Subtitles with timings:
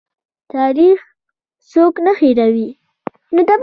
[0.53, 0.99] تاریخ
[1.71, 2.67] څوک نه هیروي؟